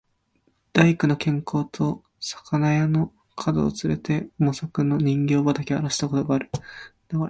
[0.73, 6.49] 大工の兼公と肴屋の角をつれて、茂作の人参畠をあらした事がある。